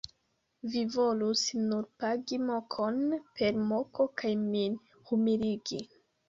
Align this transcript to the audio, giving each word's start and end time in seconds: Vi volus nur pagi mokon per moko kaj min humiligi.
Vi 0.75 0.79
volus 0.93 1.43
nur 1.65 1.83
pagi 2.03 2.39
mokon 2.45 2.97
per 3.41 3.61
moko 3.75 4.09
kaj 4.23 4.33
min 4.49 4.81
humiligi. 5.13 5.81